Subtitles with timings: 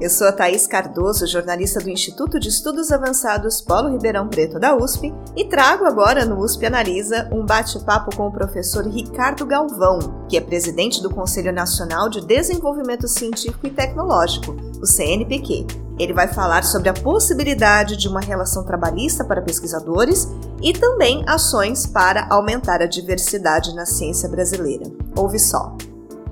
[0.00, 4.76] Eu sou a Thaís Cardoso, jornalista do Instituto de Estudos Avançados Polo Ribeirão Preto da
[4.76, 10.36] USP, e trago agora no USP Analisa um bate-papo com o professor Ricardo Galvão, que
[10.36, 15.66] é presidente do Conselho Nacional de Desenvolvimento Científico e Tecnológico, o CNPq.
[15.98, 20.26] Ele vai falar sobre a possibilidade de uma relação trabalhista para pesquisadores
[20.60, 24.84] e também ações para aumentar a diversidade na ciência brasileira.
[25.16, 25.76] Ouve só.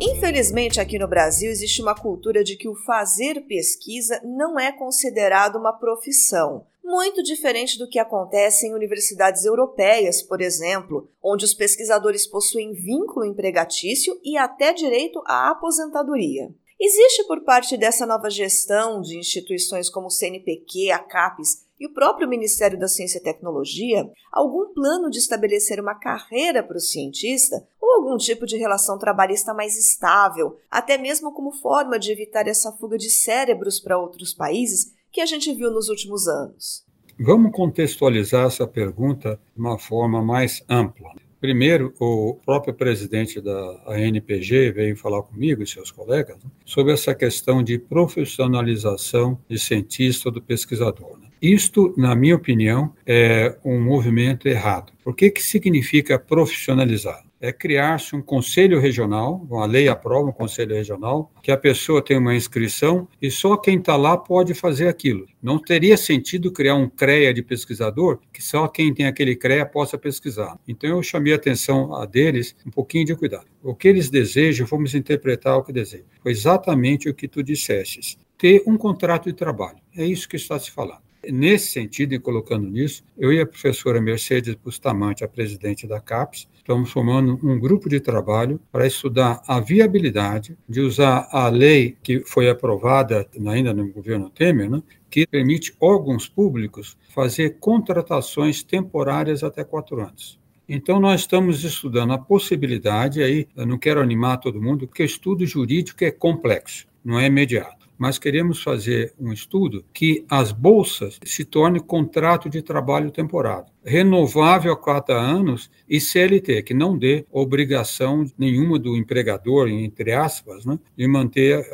[0.00, 5.56] Infelizmente, aqui no Brasil existe uma cultura de que o fazer pesquisa não é considerado
[5.56, 6.66] uma profissão.
[6.84, 13.24] Muito diferente do que acontece em universidades europeias, por exemplo, onde os pesquisadores possuem vínculo
[13.24, 16.54] empregatício e até direito à aposentadoria.
[16.78, 21.92] Existe por parte dessa nova gestão de instituições como o CNPq, a CAPES e o
[21.92, 27.66] próprio Ministério da Ciência e Tecnologia algum plano de estabelecer uma carreira para o cientista
[27.80, 32.72] ou algum tipo de relação trabalhista mais estável, até mesmo como forma de evitar essa
[32.72, 36.84] fuga de cérebros para outros países que a gente viu nos últimos anos?
[37.18, 41.10] Vamos contextualizar essa pergunta de uma forma mais ampla.
[41.46, 47.14] Primeiro, o próprio presidente da ANPG veio falar comigo e seus colegas né, sobre essa
[47.14, 51.16] questão de profissionalização de cientista ou do pesquisador.
[51.20, 51.28] Né?
[51.40, 54.92] Isto, na minha opinião, é um movimento errado.
[55.04, 57.22] Por que, que significa profissionalizar?
[57.46, 62.18] É criar-se um conselho regional, uma lei aprova um conselho regional, que a pessoa tem
[62.18, 65.28] uma inscrição e só quem está lá pode fazer aquilo.
[65.40, 69.96] Não teria sentido criar um CREA de pesquisador que só quem tem aquele CREA possa
[69.96, 70.58] pesquisar.
[70.66, 73.46] Então eu chamei a atenção a deles um pouquinho de cuidado.
[73.62, 76.06] O que eles desejam, vamos interpretar o que desejam.
[76.20, 78.18] Foi exatamente o que tu dissestes.
[78.36, 79.78] Ter um contrato de trabalho.
[79.96, 81.05] É isso que está se falando.
[81.32, 86.48] Nesse sentido, e colocando nisso, eu e a professora Mercedes Bustamante, a presidente da CAPES,
[86.56, 92.20] estamos formando um grupo de trabalho para estudar a viabilidade de usar a lei que
[92.20, 99.64] foi aprovada ainda no governo Temer, né, que permite órgãos públicos fazer contratações temporárias até
[99.64, 100.38] quatro anos.
[100.68, 105.46] Então, nós estamos estudando a possibilidade, aí eu não quero animar todo mundo, porque estudo
[105.46, 111.44] jurídico é complexo, não é imediato mas queremos fazer um estudo que as bolsas se
[111.44, 118.24] tornem contrato de trabalho temporário, renovável a quatro anos e CLT, que não dê obrigação
[118.38, 121.64] nenhuma do empregador, entre aspas, né, de manter.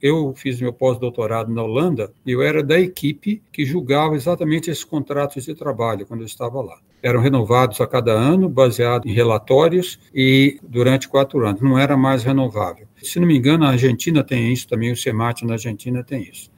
[0.00, 4.84] Eu fiz meu pós-doutorado na Holanda e eu era da equipe que julgava exatamente esses
[4.84, 6.78] contratos de trabalho quando eu estava lá.
[7.04, 11.60] Eram renovados a cada ano, baseado em relatórios e durante quatro anos.
[11.60, 12.88] Não era mais renovável.
[13.02, 16.50] Se não me engano, a Argentina tem isso também, o SEMAT na Argentina tem isso.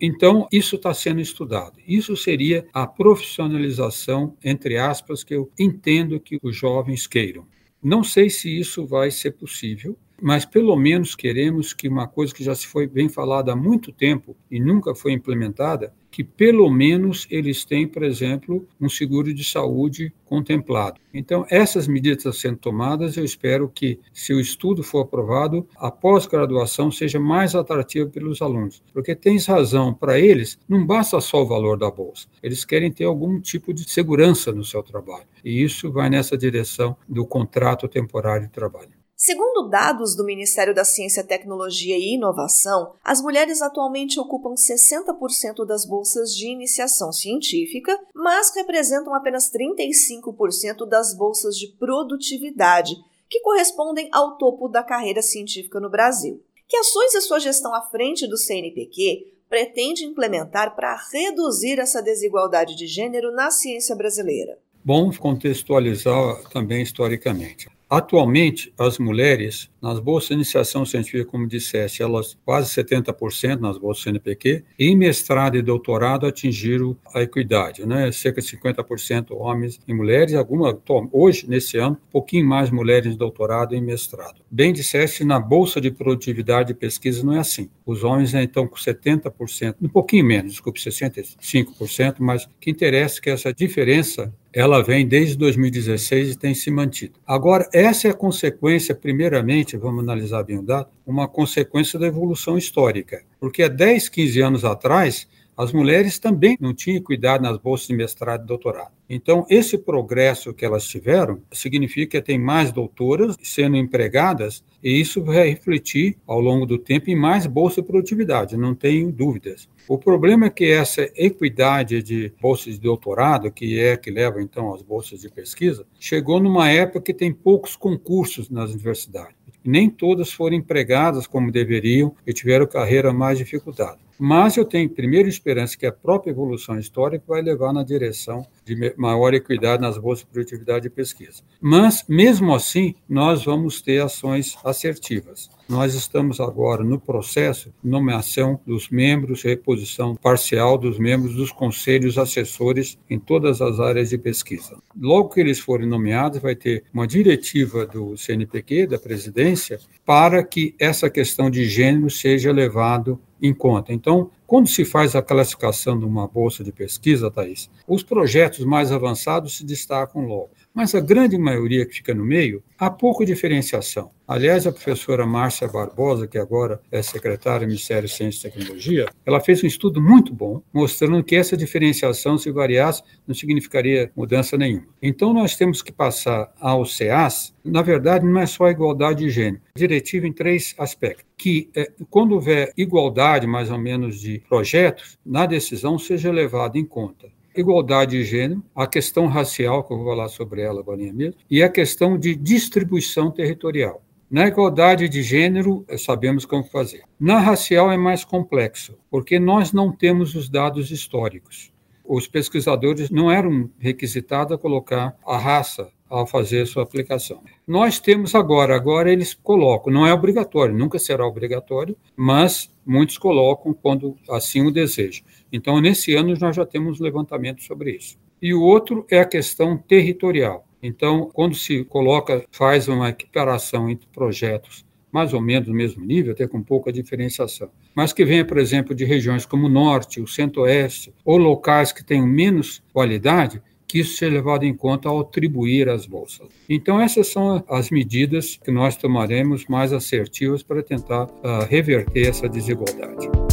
[0.00, 1.72] Então, isso está sendo estudado.
[1.84, 7.44] Isso seria a profissionalização, entre aspas, que eu entendo que os jovens queiram.
[7.82, 12.44] Não sei se isso vai ser possível, mas pelo menos queremos que uma coisa que
[12.44, 17.26] já se foi bem falada há muito tempo e nunca foi implementada, que pelo menos
[17.30, 21.00] eles têm, por exemplo, um seguro de saúde contemplado.
[21.12, 25.90] Então, essas medidas estão sendo tomadas, eu espero que, se o estudo for aprovado, a
[25.90, 31.46] pós-graduação seja mais atrativa pelos alunos, porque tens razão, para eles não basta só o
[31.46, 35.90] valor da bolsa, eles querem ter algum tipo de segurança no seu trabalho, e isso
[35.90, 38.97] vai nessa direção do contrato temporário de trabalho.
[39.20, 45.84] Segundo dados do Ministério da Ciência, Tecnologia e Inovação, as mulheres atualmente ocupam 60% das
[45.84, 52.94] bolsas de iniciação científica, mas representam apenas 35% das bolsas de produtividade,
[53.28, 56.40] que correspondem ao topo da carreira científica no Brasil.
[56.68, 62.76] Que ações a sua gestão à frente do CNPq pretende implementar para reduzir essa desigualdade
[62.76, 64.60] de gênero na ciência brasileira?
[64.84, 67.68] Bom contextualizar também historicamente.
[67.90, 74.02] Atualmente, as mulheres, nas bolsas de iniciação científica, como disseste, elas quase 70% nas bolsas
[74.02, 78.12] CNPq, e em mestrado e doutorado atingiram a equidade, né?
[78.12, 80.78] cerca de 50% homens e mulheres, alguma,
[81.10, 84.42] hoje, nesse ano, um pouquinho mais mulheres em doutorado e em mestrado.
[84.50, 87.70] Bem disseste, na bolsa de produtividade e pesquisa não é assim.
[87.86, 93.18] Os homens né, estão com 70%, um pouquinho menos, desculpe, 65%, mas o que interessa
[93.18, 97.18] é que essa diferença ela vem desde 2016 e tem se mantido.
[97.26, 102.56] Agora, essa é a consequência, primeiramente, vamos analisar bem o dado, uma consequência da evolução
[102.56, 103.22] histórica.
[103.38, 107.94] Porque há 10, 15 anos atrás, as mulheres também não tinham cuidado nas bolsas de
[107.96, 108.92] mestrado e doutorado.
[109.10, 115.20] Então, esse progresso que elas tiveram significa que tem mais doutoras sendo empregadas e isso
[115.24, 119.68] vai refletir ao longo do tempo em mais bolsa de produtividade, não tenho dúvidas.
[119.88, 124.72] O problema é que essa equidade de bolsas de doutorado, que é que leva então
[124.72, 129.34] às bolsas de pesquisa, chegou numa época que tem poucos concursos nas universidades.
[129.64, 134.07] Nem todas foram empregadas como deveriam e tiveram carreira mais dificultada.
[134.18, 138.94] Mas eu tenho primeiro esperança que a própria evolução histórica vai levar na direção de
[138.96, 141.42] maior equidade nas bolsas de produtividade e pesquisa.
[141.60, 145.48] Mas, mesmo assim, nós vamos ter ações assertivas.
[145.68, 152.16] Nós estamos agora no processo de nomeação dos membros, reposição parcial dos membros dos conselhos
[152.16, 154.78] assessores em todas as áreas de pesquisa.
[154.98, 160.74] Logo que eles forem nomeados, vai ter uma diretiva do CNPq, da presidência, para que
[160.78, 163.92] essa questão de gênero seja levado em conta.
[163.92, 168.90] Então, quando se faz a classificação de uma bolsa de pesquisa, Thais, os projetos mais
[168.90, 170.50] avançados se destacam logo.
[170.78, 174.12] Mas a grande maioria que fica no meio, há pouca diferenciação.
[174.28, 179.06] Aliás, a professora Márcia Barbosa, que agora é secretária do Ministério de Ciência e Tecnologia,
[179.26, 184.56] ela fez um estudo muito bom, mostrando que essa diferenciação, se variasse, não significaria mudança
[184.56, 184.86] nenhuma.
[185.02, 189.30] Então, nós temos que passar ao CEAS, na verdade, não é só a igualdade de
[189.30, 191.26] gênero, diretiva em três aspectos.
[191.36, 196.84] Que, é, quando houver igualdade, mais ou menos, de projetos, na decisão seja levado em
[196.84, 201.34] conta igualdade de gênero, a questão racial, que eu vou falar sobre ela agora mesmo,
[201.50, 204.02] e a questão de distribuição territorial.
[204.30, 207.02] Na igualdade de gênero, sabemos como fazer.
[207.18, 211.72] Na racial é mais complexo, porque nós não temos os dados históricos.
[212.04, 217.40] Os pesquisadores não eram requisitados a colocar a raça ao fazer sua aplicação.
[217.66, 223.74] Nós temos agora, agora eles colocam, não é obrigatório, nunca será obrigatório, mas muitos colocam
[223.74, 225.24] quando assim o desejam.
[225.52, 228.18] Então, nesse ano, nós já temos levantamento sobre isso.
[228.40, 230.66] E o outro é a questão territorial.
[230.82, 236.32] Então, quando se coloca, faz uma equiparação entre projetos mais ou menos no mesmo nível,
[236.32, 240.26] até com pouca diferenciação, mas que venha, por exemplo, de regiões como o Norte, o
[240.26, 245.88] Centro-Oeste, ou locais que tenham menos qualidade, que isso seja levado em conta ao atribuir
[245.88, 246.46] as bolsas.
[246.68, 252.46] Então, essas são as medidas que nós tomaremos mais assertivas para tentar uh, reverter essa
[252.46, 253.47] desigualdade.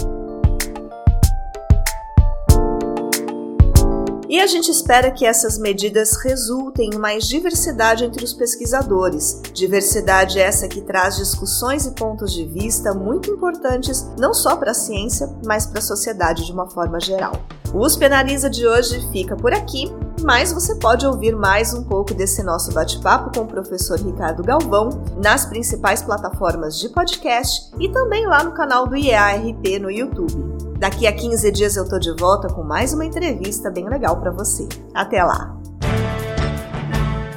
[4.36, 9.42] E a gente espera que essas medidas resultem em mais diversidade entre os pesquisadores.
[9.54, 14.74] Diversidade essa que traz discussões e pontos de vista muito importantes não só para a
[14.74, 17.32] ciência, mas para a sociedade de uma forma geral.
[17.74, 19.90] O USP Analisa de hoje fica por aqui,
[20.22, 24.90] mas você pode ouvir mais um pouco desse nosso bate-papo com o professor Ricardo Galvão
[25.16, 30.55] nas principais plataformas de podcast e também lá no canal do IEARP no YouTube.
[30.78, 34.32] Daqui a 15 dias eu tô de volta com mais uma entrevista bem legal para
[34.32, 34.68] você.
[34.94, 35.58] Até lá.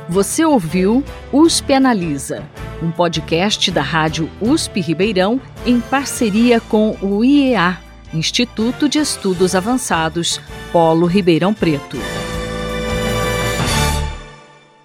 [0.08, 2.42] Você ouviu USP Analisa,
[2.82, 7.78] um podcast da Rádio USP Ribeirão em parceria com o IEA,
[8.12, 10.40] Instituto de Estudos Avançados,
[10.72, 12.17] Polo Ribeirão Preto.